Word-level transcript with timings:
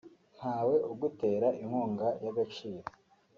ntawe 0.37 0.75
ugutera 0.91 1.47
inkunga 1.61 2.07
y’agaciro 2.23 2.87